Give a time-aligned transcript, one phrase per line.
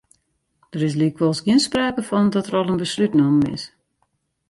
[0.73, 3.63] Der is lykwols gjin sprake fan dat der al in beslút nommen is.